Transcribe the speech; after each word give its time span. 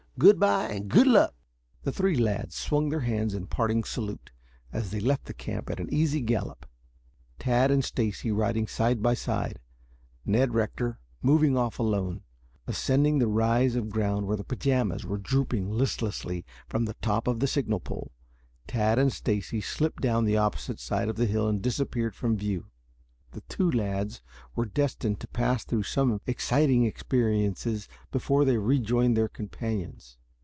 Good 0.19 0.39
bye 0.39 0.67
and 0.69 0.87
good 0.87 1.07
luck!" 1.07 1.33
The 1.81 1.91
three 1.91 2.15
lads 2.15 2.53
swung 2.53 2.89
their 2.89 2.99
hands 2.99 3.33
in 3.33 3.47
parting 3.47 3.83
salute, 3.83 4.29
as 4.71 4.91
they 4.91 4.99
left 4.99 5.25
the 5.25 5.33
camp 5.33 5.67
at 5.71 5.79
an 5.79 5.91
easy 5.91 6.21
gallop, 6.21 6.67
Tad 7.39 7.71
and 7.71 7.83
Stacy 7.83 8.29
riding 8.31 8.67
side 8.67 9.01
by 9.01 9.15
side, 9.15 9.57
Ned 10.23 10.53
Rector 10.53 10.99
moving 11.23 11.57
off 11.57 11.79
alone. 11.79 12.21
Ascending 12.67 13.17
the 13.17 13.27
rise 13.27 13.75
of 13.75 13.89
ground 13.89 14.27
where 14.27 14.37
the 14.37 14.43
pajamas 14.43 15.05
were 15.07 15.17
drooping 15.17 15.71
listlessly 15.71 16.45
from 16.67 16.85
the 16.85 16.93
top 17.01 17.27
of 17.27 17.39
the 17.39 17.47
signal 17.47 17.79
pole, 17.79 18.11
Tad 18.67 18.99
and 18.99 19.11
Stacy 19.11 19.59
slipped 19.59 20.03
down 20.03 20.25
the 20.25 20.37
opposite 20.37 20.79
side 20.79 21.09
of 21.09 21.15
the 21.15 21.25
hill 21.25 21.47
and 21.47 21.63
disappeared 21.63 22.13
from 22.13 22.37
view. 22.37 22.67
The 23.33 23.41
two 23.47 23.71
lads 23.71 24.21
were 24.57 24.65
destined 24.65 25.21
to 25.21 25.27
pass 25.29 25.63
through 25.63 25.83
some 25.83 26.19
exciting 26.27 26.83
experiences 26.83 27.87
before 28.11 28.43
they 28.43 28.57
rejoined 28.57 29.15
their 29.15 29.29
companions. 29.29 30.17